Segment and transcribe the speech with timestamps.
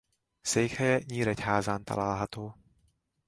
[0.41, 2.57] Székhelye Nyíregyházán található.